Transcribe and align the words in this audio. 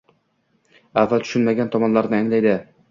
avval 1.03 1.23
tushunmagan 1.27 1.71
tomonlarini 1.77 2.21
anglaydi. 2.23 2.59